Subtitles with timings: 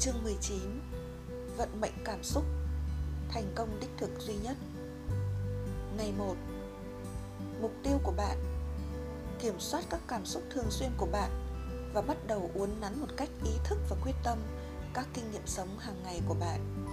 [0.00, 0.80] Chương 19
[1.56, 2.44] Vận mệnh cảm xúc
[3.28, 4.56] Thành công đích thực duy nhất.
[5.96, 6.34] Ngày 1
[7.60, 8.38] Mục tiêu của bạn.
[9.38, 11.30] Kiểm soát các cảm xúc thường xuyên của bạn
[11.94, 14.38] Và bắt đầu uốn nắn một cách ý thức và quyết tâm
[14.94, 16.86] Các kinh nghiệm sống hàng ngày của bạn.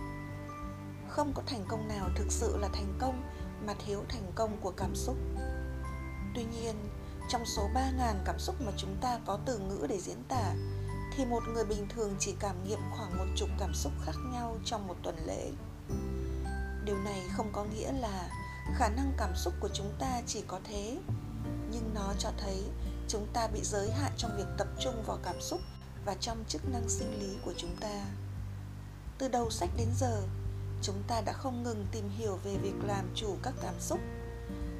[1.09, 3.23] Không có thành công nào thực sự là thành công
[3.65, 5.15] Mà thiếu thành công của cảm xúc.
[6.35, 6.75] Tuy nhiên,
[7.29, 10.53] trong số 3.000 cảm xúc mà chúng ta có từ ngữ để diễn tả
[11.17, 14.57] thì một người bình thường chỉ cảm nghiệm khoảng một chục cảm xúc khác nhau
[14.65, 15.51] trong một tuần lễ.
[16.85, 18.29] Điều này không có nghĩa là
[18.75, 20.97] khả năng cảm xúc của chúng ta chỉ có thế,
[21.71, 22.63] nhưng nó cho thấy
[23.07, 25.59] chúng ta bị giới hạn trong việc tập trung vào cảm xúc
[26.05, 28.05] và trong chức năng sinh lý của chúng ta.
[29.17, 30.21] Từ đầu sách đến giờ,
[30.81, 33.99] chúng ta đã không ngừng tìm hiểu về việc làm chủ các cảm xúc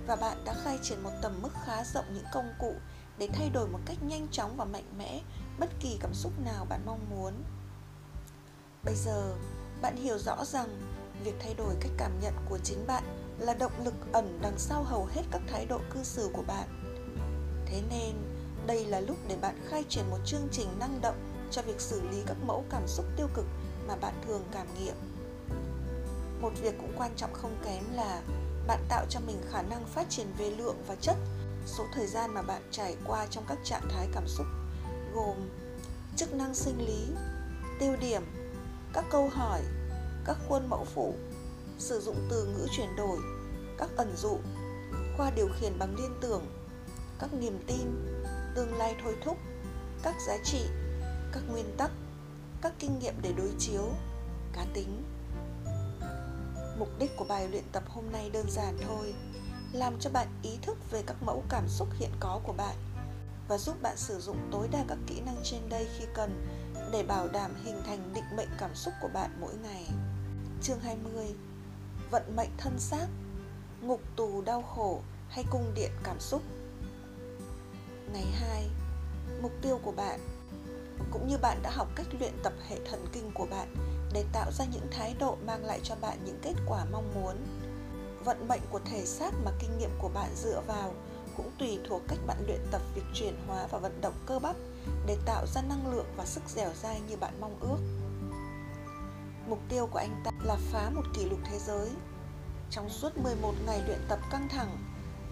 [0.07, 2.76] và bạn đã khai triển một tầm mức khá rộng những công cụ
[3.17, 5.21] để thay đổi một cách nhanh chóng và mạnh mẽ
[5.59, 7.34] bất kỳ cảm xúc nào bạn mong muốn.
[8.84, 9.35] Bây giờ,
[9.81, 10.67] bạn hiểu rõ rằng
[11.23, 13.03] việc thay đổi cách cảm nhận của chính bạn
[13.39, 16.67] là động lực ẩn đằng sau hầu hết các thái độ cư xử của bạn.
[17.65, 18.15] Thế nên,
[18.67, 22.01] đây là lúc để bạn khai triển một chương trình năng động cho việc xử
[22.09, 23.45] lý các mẫu cảm xúc tiêu cực
[23.87, 24.95] mà bạn thường cảm nghiệm.
[26.41, 28.21] Một việc cũng quan trọng không kém là
[28.67, 31.15] bạn tạo cho mình khả năng phát triển về lượng và chất,
[31.65, 34.45] số thời gian mà bạn trải qua trong các trạng thái cảm xúc
[35.16, 35.49] gồm
[36.16, 37.08] chức năng sinh lý,
[37.80, 38.24] tiêu điểm,
[38.94, 39.62] các câu hỏi,
[40.26, 41.16] các khuôn mẫu phụ,
[41.77, 43.20] sử dụng từ ngữ chuyển đổi,
[43.77, 44.38] các ẩn dụ
[45.18, 46.46] qua điều khiển bằng liên tưởng,
[47.20, 48.16] các niềm tin,
[48.55, 49.38] tương lai thôi thúc,
[50.04, 50.62] các giá trị,
[51.34, 51.91] các nguyên tắc,
[52.62, 53.90] các kinh nghiệm để đối chiếu,
[54.54, 55.04] cá tính.
[56.80, 59.13] Mục đích của bài luyện tập hôm nay đơn giản thôi,
[59.71, 62.76] làm cho bạn ý thức về các mẫu cảm xúc hiện có của bạn
[63.48, 66.47] và giúp bạn sử dụng tối đa các kỹ năng trên đây khi cần
[66.91, 69.88] để bảo đảm hình thành định mệnh cảm xúc của bạn mỗi ngày.
[70.62, 71.36] Chương 20
[72.12, 73.08] Vận mệnh thân xác,
[73.81, 76.42] Ngục tù đau khổ hay cung điện cảm xúc
[78.14, 78.69] Ngày 2
[79.42, 80.19] Mục tiêu của bạn
[81.12, 83.75] Cũng như bạn đã học cách luyện tập hệ thần kinh của bạn
[84.16, 87.36] để tạo ra những thái độ mang lại cho bạn những kết quả mong muốn,
[88.25, 90.94] vận mệnh của thể xác mà kinh nghiệm của bạn dựa vào
[91.38, 94.56] cũng tùy thuộc cách bạn luyện tập việc chuyển hóa và vận động cơ bắp
[95.06, 97.78] để tạo ra năng lượng và sức dẻo dai như bạn mong ước.
[99.50, 101.90] Mục tiêu của anh ta là phá một kỷ lục thế giới.
[102.69, 104.78] Trong suốt 11 ngày luyện tập căng thẳng,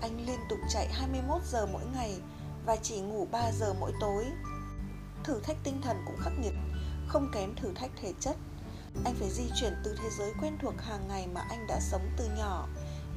[0.02, 2.20] anh liên tục chạy 21 giờ mỗi ngày
[2.66, 4.26] và chỉ ngủ 3 giờ mỗi tối.
[5.24, 6.54] Thử thách tinh thần cũng khắc nghiệt,
[7.08, 8.36] không kém thử thách thể chất.
[9.06, 12.10] Anh phải di chuyển từ thế giới quen thuộc hàng ngày mà anh đã sống
[12.18, 12.68] từ nhỏ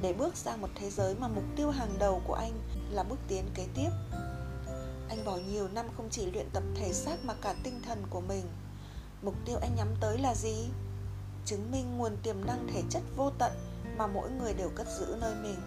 [0.01, 2.51] để bước sang một thế giới mà mục tiêu hàng đầu của anh
[2.91, 3.89] là bước tiến kế tiếp.
[5.09, 8.21] Anh bỏ nhiều năm không chỉ luyện tập thể xác mà cả tinh thần của
[8.21, 8.45] mình.
[9.21, 10.69] Mục tiêu anh nhắm tới là gì?
[11.45, 13.51] Chứng minh nguồn tiềm năng thể chất vô tận
[13.97, 15.59] mà mỗi người đều cất giữ nơi mình.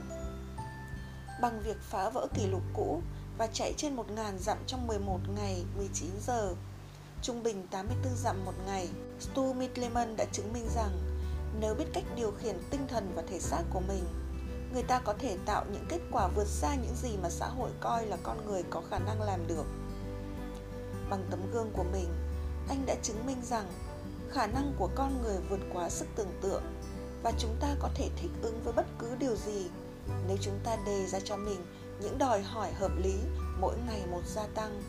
[1.42, 3.02] Bằng việc phá vỡ kỷ lục cũ
[3.38, 6.54] và chạy trên 1.000 dặm trong 11 ngày 19 giờ,
[7.22, 8.88] trung bình 84 dặm một ngày,
[9.20, 10.91] Stu Mitleman đã chứng minh rằng
[11.60, 14.04] nếu biết cách điều khiển tinh thần và thể xác của mình
[14.72, 17.70] người ta có thể tạo những kết quả vượt xa những gì mà xã hội
[17.81, 19.64] coi là con người có khả năng làm được.
[21.10, 22.08] Bằng tấm gương của mình,
[22.69, 23.66] anh đã chứng minh rằng
[24.30, 26.62] khả năng của con người vượt quá sức tưởng tượng
[27.22, 29.70] và chúng ta có thể thích ứng với bất cứ điều gì.
[30.28, 31.64] Nếu chúng ta đề ra cho mình
[32.00, 33.14] những đòi hỏi hợp lý
[33.60, 34.82] mỗi ngày một gia tăng.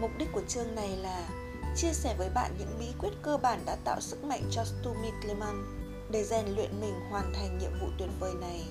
[0.00, 1.28] Mục đích của chương này là
[1.76, 4.94] chia sẻ với bạn những bí quyết cơ bản đã tạo sức mạnh cho Stu
[4.94, 5.83] Mikleman
[6.14, 8.62] để rèn luyện mình hoàn thành nhiệm vụ tuyệt vời này.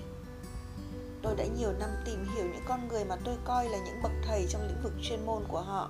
[1.22, 4.12] Tôi đã nhiều năm tìm hiểu những con người mà tôi coi là những bậc
[4.28, 5.90] thầy trong lĩnh vực chuyên môn của họ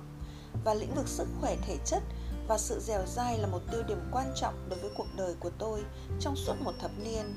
[0.64, 2.02] và lĩnh vực sức khỏe thể chất
[2.48, 5.50] và sự dẻo dai là một tiêu điểm quan trọng đối với cuộc đời của
[5.58, 5.84] tôi
[6.20, 7.34] trong suốt một thập niên.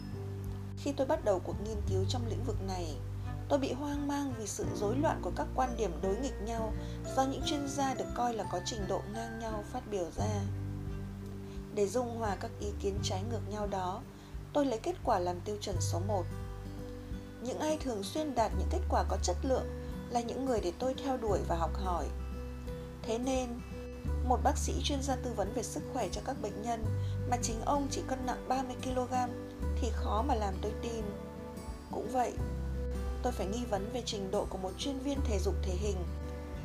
[0.78, 2.96] Khi tôi bắt đầu cuộc nghiên cứu trong lĩnh vực này,
[3.50, 6.74] tôi bị hoang mang vì sự rối loạn của các quan điểm đối nghịch nhau
[7.16, 10.42] do những chuyên gia được coi là có trình độ ngang nhau phát biểu ra
[11.78, 14.02] để dung hòa các ý kiến trái ngược nhau đó,
[14.54, 16.24] tôi lấy kết quả làm tiêu chuẩn số 1.
[17.42, 19.66] Những ai thường xuyên đạt những kết quả có chất lượng
[20.10, 22.06] là những người để tôi theo đuổi và học hỏi.
[23.04, 23.48] Thế nên,
[24.28, 26.86] một bác sĩ chuyên gia tư vấn về sức khỏe cho các bệnh nhân
[27.30, 29.14] mà chính ông chỉ cân nặng 30 kg
[29.82, 31.06] thì khó mà làm tôi tin.
[31.92, 32.34] Cũng vậy,
[33.24, 35.98] tôi phải nghi vấn về trình độ của một chuyên viên thể dục thể hình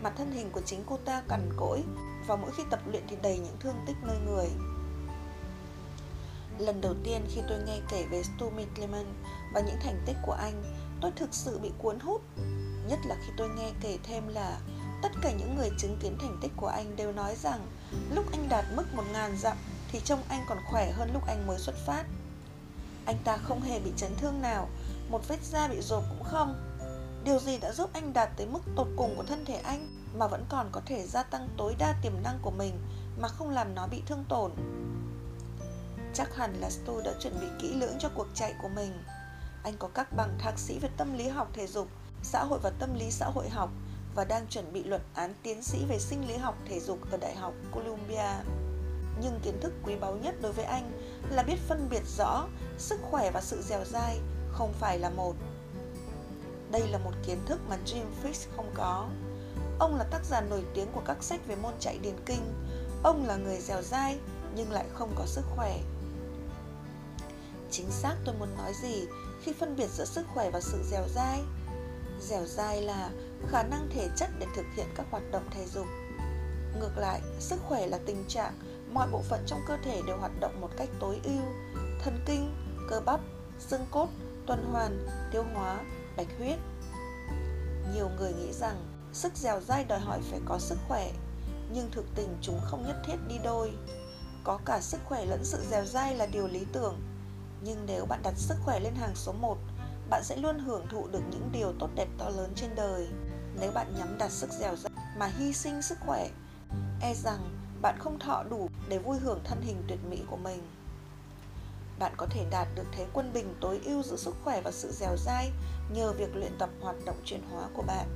[0.02, 1.82] mà thân hình của chính cô ta cằn cỗi
[2.26, 4.48] và mỗi khi tập luyện thì đầy những thương tích nơi người.
[6.62, 9.14] Lần đầu tiên khi tôi nghe kể về Stu Mitleman
[9.54, 10.62] và những thành tích của anh,
[11.00, 12.22] tôi thực sự bị cuốn hút.
[12.88, 14.58] Nhất là khi tôi nghe kể thêm là
[15.02, 17.66] tất cả những người chứng kiến thành tích của anh đều nói rằng
[18.14, 19.56] lúc anh đạt mức 1.000 dặm
[19.92, 22.04] thì trông anh còn khỏe hơn lúc anh mới xuất phát.
[23.06, 24.68] Anh ta không hề bị chấn thương nào,
[25.08, 26.54] một vết da bị rộp cũng không.
[27.24, 30.26] Điều gì đã giúp anh đạt tới mức tột cùng của thân thể anh mà
[30.26, 32.78] vẫn còn có thể gia tăng tối đa tiềm năng của mình
[33.20, 34.50] mà không làm nó bị thương tổn?
[36.14, 39.02] Chắc hẳn là Stu đã chuẩn bị kỹ lưỡng cho cuộc chạy của mình.
[39.62, 41.88] Anh có các bằng thạc sĩ về tâm lý học thể dục,
[42.22, 43.70] xã hội và tâm lý xã hội học
[44.14, 47.16] và đang chuẩn bị luận án tiến sĩ về sinh lý học thể dục ở
[47.16, 48.30] Đại học Columbia.
[49.20, 50.92] Nhưng kiến thức quý báu nhất đối với anh
[51.30, 52.46] là biết phân biệt rõ
[52.78, 54.18] sức khỏe và sự dẻo dai
[54.52, 55.34] không phải là một.
[56.70, 59.08] Đây là một kiến thức mà Jim Fix không có.
[59.78, 62.54] Ông là tác giả nổi tiếng của các sách về môn chạy điền kinh.
[63.02, 64.18] Ông là người dẻo dai
[64.54, 65.78] nhưng lại không có sức khỏe.
[67.72, 69.06] Chính xác tôi muốn nói gì
[69.42, 71.40] khi phân biệt giữa sức khỏe và sự dẻo dai?
[72.20, 73.10] Dẻo dai là
[73.48, 75.86] khả năng thể chất để thực hiện các hoạt động thể dục.
[76.80, 78.52] Ngược lại, sức khỏe là tình trạng
[78.92, 81.42] mọi bộ phận trong cơ thể đều hoạt động một cách tối ưu,
[82.02, 82.54] thần kinh,
[82.90, 83.20] cơ bắp,
[83.58, 84.08] xương cốt,
[84.46, 85.80] tuần hoàn, tiêu hóa,
[86.16, 86.58] bạch huyết.
[87.94, 88.76] Nhiều người nghĩ rằng
[89.12, 91.12] sức dẻo dai đòi hỏi phải có sức khỏe,
[91.72, 93.72] nhưng thực tình chúng không nhất thiết đi đôi.
[94.44, 97.00] Có cả sức khỏe lẫn sự dẻo dai là điều lý tưởng,
[97.64, 99.58] nhưng nếu bạn đặt sức khỏe lên hàng số 1,
[100.10, 103.08] bạn sẽ luôn hưởng thụ được những điều tốt đẹp to lớn trên đời.
[103.60, 106.28] Nếu bạn nhắm đặt sức dẻo dai mà hy sinh sức khỏe,
[107.00, 107.50] e rằng
[107.82, 110.62] bạn không thọ đủ để vui hưởng thân hình tuyệt mỹ của mình.
[111.98, 114.92] Bạn có thể đạt được thế quân bình tối ưu giữa sức khỏe và sự
[114.92, 115.50] dẻo dai
[115.92, 118.06] nhờ việc luyện tập hoạt động chuyển hóa của bạn.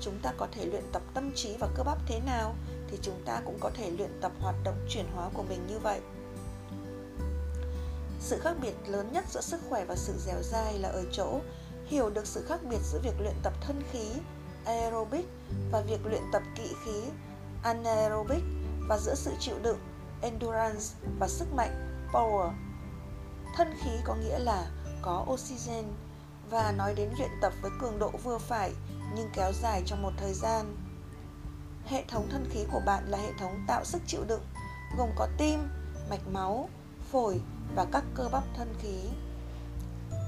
[0.00, 2.54] Chúng ta có thể luyện tập tâm trí và cơ bắp thế nào
[2.90, 5.78] thì chúng ta cũng có thể luyện tập hoạt động chuyển hóa của mình như
[5.78, 6.00] vậy.
[8.26, 11.40] Sự khác biệt lớn nhất giữa sức khỏe và sự dẻo dai là ở chỗ
[11.86, 14.08] hiểu được sự khác biệt giữa việc luyện tập thân khí
[14.64, 15.26] aerobic
[15.72, 17.02] và việc luyện tập kỵ khí
[17.62, 18.42] anaerobic
[18.88, 19.78] và giữa sự chịu đựng
[20.22, 20.84] endurance
[21.18, 22.52] và sức mạnh power.
[23.56, 24.70] Thân khí có nghĩa là
[25.02, 25.84] có oxygen
[26.50, 28.72] và nói đến luyện tập với cường độ vừa phải
[29.14, 30.76] nhưng kéo dài trong một thời gian.
[31.86, 34.42] Hệ thống thân khí của bạn là hệ thống tạo sức chịu đựng,
[34.98, 35.68] gồm có tim,
[36.10, 36.68] mạch máu,
[37.12, 37.40] phổi
[37.74, 39.08] và các cơ bắp thân khí.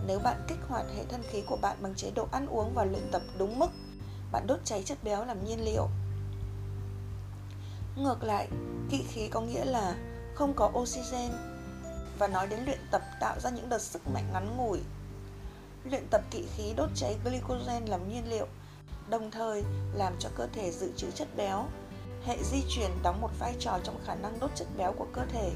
[0.06, 2.85] Nếu bạn kích hoạt hệ thân khí của bạn bằng chế độ ăn uống và
[2.85, 3.70] luyện tập đúng mức,
[4.32, 5.88] bạn đốt cháy chất béo làm nhiên liệu.
[7.96, 8.49] Ngược lại,
[8.90, 9.94] kỵ khí có nghĩa là
[10.35, 11.31] không có oxygen
[12.19, 14.81] và nói đến luyện tập tạo ra những đợt sức mạnh ngắn ngủi.
[15.85, 18.46] Luyện tập kỵ khí đốt cháy glycogen làm nhiên liệu,
[19.08, 19.64] đồng thời
[19.94, 21.64] làm cho cơ thể dự trữ chất béo.
[22.25, 25.23] Hệ di truyền đóng một vai trò trong khả năng đốt chất béo của cơ
[25.32, 25.52] thể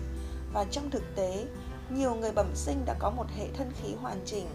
[0.53, 1.47] và trong thực tế,
[1.95, 4.47] nhiều người bẩm sinh đã có một hệ thân khí hoàn chỉnh.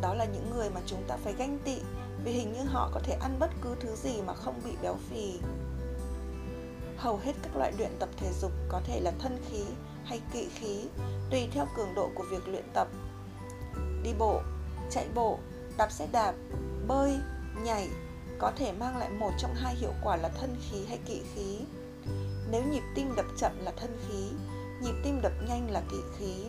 [0.00, 1.80] Đó là những người mà chúng ta phải ganh tị
[2.24, 4.96] vì hình như họ có thể ăn bất cứ thứ gì mà không bị béo
[5.10, 5.38] phì.
[6.96, 9.64] Hầu hết các loại luyện tập thể dục có thể là thân khí
[10.04, 10.84] hay kỵ khí,
[11.30, 12.88] tùy theo cường độ của việc luyện tập.
[14.02, 14.40] Đi bộ,
[14.90, 15.38] chạy bộ,
[15.76, 16.34] đạp xe đạp,
[16.88, 17.18] bơi,
[17.64, 17.88] nhảy
[18.38, 21.58] có thể mang lại một trong hai hiệu quả là thân khí hay kỵ khí.
[22.50, 24.28] Nếu nhịp tim đập chậm là thân khí,
[24.82, 26.46] nhịp tim đập nhanh là kỵ khí.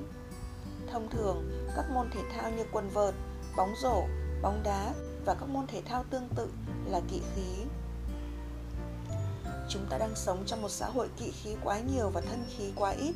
[0.92, 3.13] Thông thường, các môn thể thao như quần vợt,
[3.57, 4.04] bóng rổ,
[4.42, 4.94] bóng đá
[5.25, 6.48] và các môn thể thao tương tự
[6.86, 7.66] là kỵ khí.
[9.70, 12.72] Chúng ta đang sống trong một xã hội kỵ khí quá nhiều và thân khí
[12.75, 13.13] quá ít,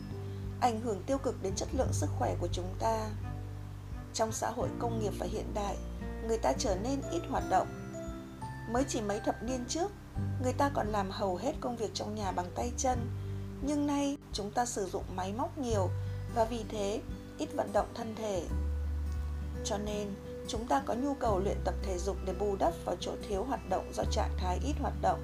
[0.62, 3.10] ảnh hưởng tiêu cực đến chất lượng sức khỏe của chúng ta.
[4.14, 5.78] Trong xã hội công nghiệp và hiện đại,
[6.28, 7.68] người ta trở nên ít hoạt động.
[8.72, 9.92] Mới chỉ mấy thập niên trước,
[10.44, 13.00] người ta còn làm hầu hết công việc trong nhà bằng tay chân,
[13.62, 15.90] nhưng nay chúng ta sử dụng máy móc nhiều
[16.36, 17.02] và vì thế
[17.38, 18.44] ít vận động thân thể.
[19.66, 20.08] Cho nên,
[20.48, 23.44] chúng ta có nhu cầu luyện tập thể dục để bù đắp vào chỗ thiếu
[23.44, 25.20] hoạt động do trạng thái ít hoạt động.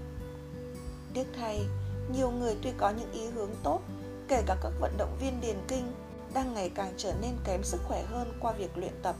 [1.13, 1.65] Tiếc thay,
[2.13, 3.82] nhiều người tuy có những ý hướng tốt,
[4.27, 5.94] kể cả các vận động viên điền kinh,
[6.34, 9.15] đang ngày càng trở nên kém sức khỏe hơn qua việc luyện tập.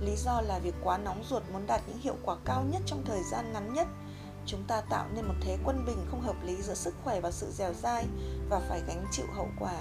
[0.00, 3.04] Lý do là việc quá nóng ruột muốn đạt những hiệu quả cao nhất trong
[3.06, 3.86] thời gian ngắn nhất.
[4.46, 7.30] Chúng ta tạo nên một thế quân bình không hợp lý giữa sức khỏe và
[7.30, 8.06] sự dẻo dai
[8.48, 9.80] và phải gánh chịu hậu quả.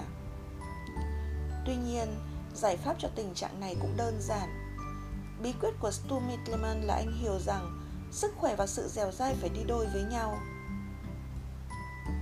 [1.66, 2.08] Tuy nhiên,
[2.56, 4.50] giải pháp cho tình trạng này cũng đơn giản.
[5.42, 7.80] Bí quyết của Stu Mitleman là anh hiểu rằng
[8.12, 10.38] sức khỏe và sự dẻo dai phải đi đôi với nhau.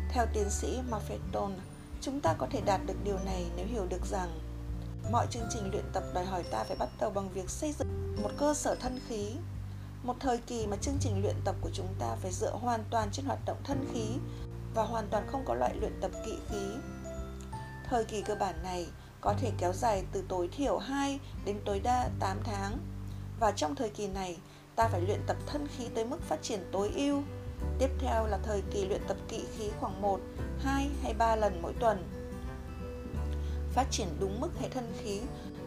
[0.09, 1.55] Theo tiến sĩ Maffetone,
[2.01, 4.39] chúng ta có thể đạt được điều này nếu hiểu được rằng
[5.11, 8.15] mọi chương trình luyện tập đòi hỏi ta phải bắt đầu bằng việc xây dựng
[8.23, 9.35] một cơ sở thân khí.
[10.03, 13.09] Một thời kỳ mà chương trình luyện tập của chúng ta phải dựa hoàn toàn
[13.11, 14.07] trên hoạt động thân khí
[14.73, 16.65] và hoàn toàn không có loại luyện tập kỵ khí.
[17.89, 18.87] Thời kỳ cơ bản này
[19.21, 22.77] có thể kéo dài từ tối thiểu 2 đến tối đa 8 tháng.
[23.39, 24.37] Và trong thời kỳ này,
[24.75, 27.21] ta phải luyện tập thân khí tới mức phát triển tối ưu
[27.79, 30.19] Tiếp theo là thời kỳ luyện tập kỵ khí khoảng 1,
[30.59, 32.03] 2 hay 3 lần mỗi tuần.
[33.73, 35.21] Phát triển đúng mức hệ thân khí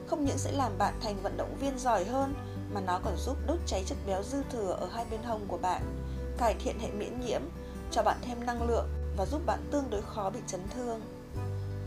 [0.06, 2.34] không những sẽ làm bạn thành vận động viên giỏi hơn
[2.74, 5.58] mà nó còn giúp đốt cháy chất béo dư thừa ở hai bên hông của
[5.58, 5.82] bạn,
[6.38, 7.40] cải thiện hệ miễn nhiễm,
[7.90, 11.00] cho bạn thêm năng lượng và giúp bạn tương đối khó bị chấn thương.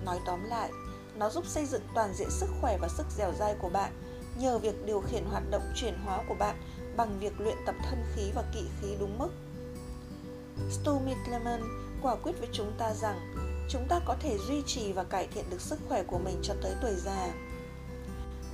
[0.06, 0.70] Nói tóm lại,
[1.16, 3.92] nó giúp xây dựng toàn diện sức khỏe và sức dẻo dai của bạn
[4.40, 6.56] nhờ việc điều khiển hoạt động chuyển hóa của bạn
[6.98, 9.30] bằng việc luyện tập thân khí và kỵ khí đúng mức.
[10.72, 11.62] Stu Mittleman
[12.02, 13.36] quả quyết với chúng ta rằng
[13.70, 16.54] chúng ta có thể duy trì và cải thiện được sức khỏe của mình cho
[16.62, 17.30] tới tuổi già.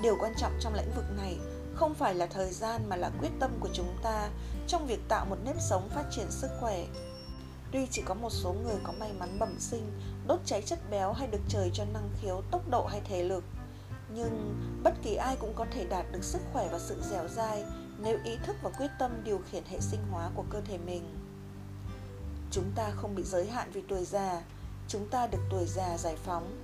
[0.02, 1.38] Điều quan trọng trong lĩnh vực này
[1.76, 4.30] không phải là thời gian mà là quyết tâm của chúng ta
[4.68, 6.86] trong việc tạo một nếp sống phát triển sức khỏe.
[7.72, 9.92] Tuy chỉ có một số người có may mắn bẩm sinh,
[10.28, 13.44] đốt cháy chất béo hay được trời cho năng khiếu, tốc độ hay thể lực,
[14.16, 17.64] nhưng bất kỳ ai cũng có thể đạt được sức khỏe và sự dẻo dai
[18.00, 21.04] nếu ý thức và quyết tâm điều khiển hệ sinh hóa của cơ thể mình.
[22.52, 24.42] Chúng ta không bị giới hạn vì tuổi già,
[24.88, 26.58] chúng ta được tuổi già giải phóng.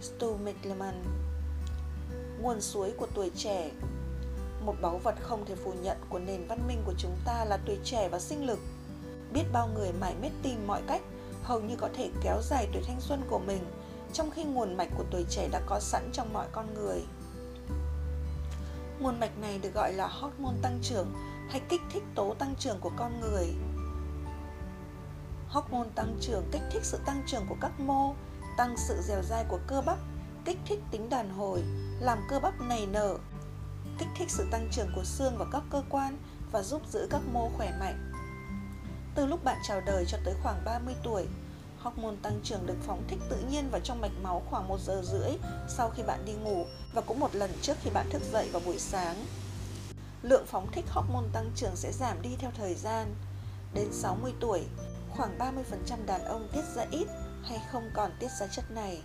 [0.00, 1.04] Stu McLeman
[2.40, 3.70] Nguồn suối của tuổi trẻ
[4.66, 7.58] một báu vật không thể phủ nhận của nền văn minh của chúng ta là
[7.66, 8.58] tuổi trẻ và sinh lực.
[9.32, 11.02] Biết bao người mải miết tìm mọi cách
[11.42, 13.64] hầu như có thể kéo dài tuổi thanh xuân của mình
[14.12, 17.02] trong khi nguồn mạch của tuổi trẻ đã có sẵn trong mọi con người.
[19.00, 21.12] Nguồn mạch này được gọi là hormone tăng trưởng
[21.50, 23.46] hay kích thích tố tăng trưởng của con người.
[25.48, 28.14] Hormone tăng trưởng kích thích sự tăng trưởng của các mô,
[28.56, 29.98] tăng sự dẻo dai của cơ bắp,
[30.44, 31.62] kích thích tính đàn hồi,
[32.00, 33.18] làm cơ bắp nảy nở,
[33.98, 36.16] kích thích sự tăng trưởng của xương và các cơ quan
[36.52, 38.12] và giúp giữ các mô khỏe mạnh.
[39.14, 41.26] Từ lúc bạn chào đời cho tới khoảng 30 tuổi,
[41.78, 45.02] hormone tăng trưởng được phóng thích tự nhiên vào trong mạch máu khoảng 1 giờ
[45.04, 45.30] rưỡi
[45.68, 48.62] sau khi bạn đi ngủ và cũng một lần trước khi bạn thức dậy vào
[48.66, 49.26] buổi sáng.
[50.22, 53.14] Lượng phóng thích hormone tăng trưởng sẽ giảm đi theo thời gian.
[53.74, 54.62] Đến 60 tuổi,
[55.10, 57.06] khoảng 30% đàn ông tiết ra ít
[57.42, 59.02] hay không còn tiết ra chất này.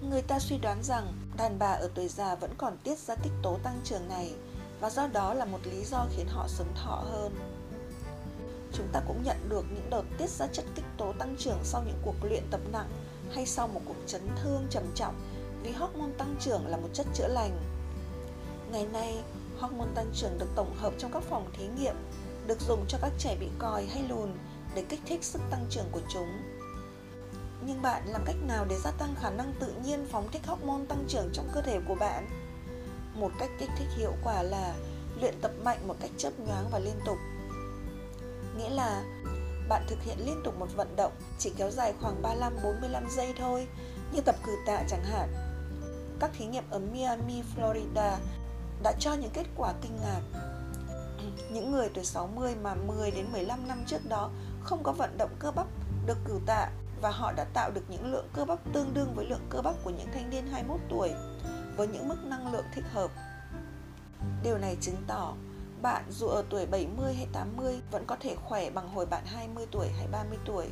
[0.00, 3.32] Người ta suy đoán rằng đàn bà ở tuổi già vẫn còn tiết ra tích
[3.42, 4.34] tố tăng trưởng này
[4.80, 7.34] và do đó là một lý do khiến họ sống thọ hơn
[8.72, 11.82] chúng ta cũng nhận được những đợt tiết ra chất kích tố tăng trưởng sau
[11.86, 12.88] những cuộc luyện tập nặng
[13.34, 15.14] hay sau một cuộc chấn thương trầm trọng
[15.62, 17.58] vì hormone tăng trưởng là một chất chữa lành.
[18.72, 19.22] Ngày nay,
[19.58, 21.94] hormone tăng trưởng được tổng hợp trong các phòng thí nghiệm,
[22.46, 24.32] được dùng cho các trẻ bị còi hay lùn
[24.74, 26.28] để kích thích sức tăng trưởng của chúng.
[27.68, 30.84] Nhưng bạn làm cách nào để gia tăng khả năng tự nhiên phóng thích hormone
[30.88, 32.28] tăng trưởng trong cơ thể của bạn?
[33.14, 34.74] Một cách kích thích hiệu quả là
[35.20, 37.18] luyện tập mạnh một cách chớp nhoáng và liên tục
[38.56, 39.02] Nghĩa là
[39.68, 43.66] bạn thực hiện liên tục một vận động chỉ kéo dài khoảng 35-45 giây thôi,
[44.12, 45.28] như tập cử tạ chẳng hạn.
[46.20, 48.16] Các thí nghiệm ở Miami, Florida
[48.82, 50.20] đã cho những kết quả kinh ngạc.
[51.52, 54.30] Những người tuổi 60 mà 10 đến 15 năm trước đó
[54.62, 55.66] không có vận động cơ bắp
[56.06, 59.26] được cử tạ và họ đã tạo được những lượng cơ bắp tương đương với
[59.26, 61.10] lượng cơ bắp của những thanh niên 21 tuổi
[61.76, 63.10] với những mức năng lượng thích hợp.
[64.42, 65.34] Điều này chứng tỏ
[65.82, 69.66] bạn dù ở tuổi 70 hay 80 vẫn có thể khỏe bằng hồi bạn 20
[69.70, 70.66] tuổi hay 30 tuổi.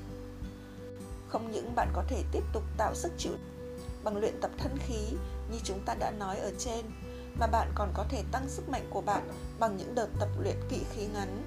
[1.29, 3.33] Không những bạn có thể tiếp tục tạo sức chịu
[4.05, 5.17] bằng luyện tập thân khí
[5.51, 6.85] như chúng ta đã nói ở trên,
[7.41, 9.29] mà bạn còn có thể tăng sức mạnh của bạn
[9.59, 11.43] bằng những đợt tập luyện kỵ khí ngắn.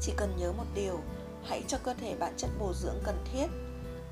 [0.00, 1.00] Chỉ cần nhớ một điều,
[1.44, 3.46] hãy cho cơ thể bạn chất bổ dưỡng cần thiết.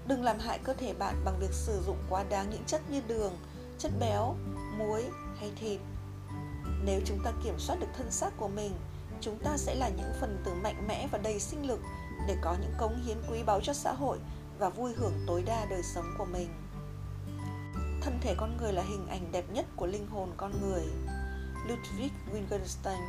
[0.06, 3.02] Đừng làm hại cơ thể bạn bằng việc sử dụng quá đáng những chất như
[3.08, 3.32] đường,
[3.78, 4.36] chất béo,
[4.78, 5.04] muối
[5.38, 5.80] hay thịt
[6.84, 8.72] nếu chúng ta kiểm soát được thân xác của mình,
[9.20, 11.80] chúng ta sẽ là những phần tử mạnh mẽ và đầy sinh lực
[12.28, 14.18] để có những cống hiến quý báu cho xã hội
[14.58, 16.48] và vui hưởng tối đa đời sống của mình.
[18.00, 20.82] Thân thể con người là hình ảnh đẹp nhất của linh hồn con người.
[21.68, 23.00] Ludwig Wittgenstein